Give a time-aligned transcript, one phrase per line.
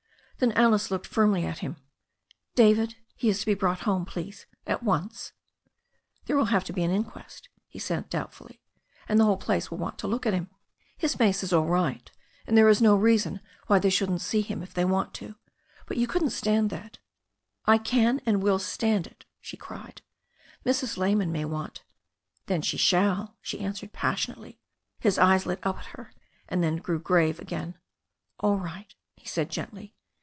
[0.39, 1.75] Then Alice looked firmly at him.
[2.55, 5.33] "David, he is to be brought home, please, at once."
[6.25, 8.59] "There will have to be an inquest," he began doubtfully,
[9.07, 10.63] "and the whole place will want to look at him.* K\& 1^^^ 4o6 THE STORY
[10.63, 12.11] OF A NEW ZEALAND RIVEE is all right,
[12.47, 15.35] and there is no reason why they shouldn't see him if they want to.
[15.85, 16.97] But you couldn't stand that."
[17.67, 20.01] "I can and will stand it," she cried.
[20.65, 20.97] "Mrs.
[20.97, 21.83] Lyman might want"
[22.47, 24.59] "Then she shall," she answered passionately.
[24.99, 26.13] His eyes lit up at her
[26.49, 27.77] and then grew grave again.
[28.39, 29.93] "All right," he said gently.